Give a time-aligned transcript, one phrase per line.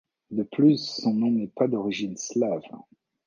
[0.31, 2.63] De plus, son nom n’est pas d’origine slave.